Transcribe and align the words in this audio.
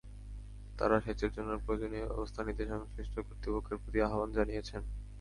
তাঁরা 0.77 0.97
সেচের 1.05 1.31
জন্য 1.31 1.51
প্রয়োজনীয় 1.65 2.05
ব্যবস্থা 2.07 2.41
নিতে 2.43 2.63
সংশ্লিষ্ট 2.71 3.15
কর্তৃপক্ষের 3.19 3.77
প্রতি 3.81 3.99
আহ্বান 4.01 4.29
জানিয়েছেন। 4.37 4.81